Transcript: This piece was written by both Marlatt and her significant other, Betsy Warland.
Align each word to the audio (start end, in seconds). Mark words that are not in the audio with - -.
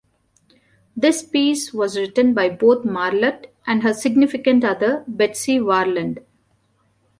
This 0.97 1.21
piece 1.21 1.75
was 1.75 1.95
written 1.95 2.33
by 2.33 2.49
both 2.49 2.83
Marlatt 2.83 3.53
and 3.67 3.83
her 3.83 3.93
significant 3.93 4.65
other, 4.65 5.03
Betsy 5.07 5.59
Warland. 5.61 6.21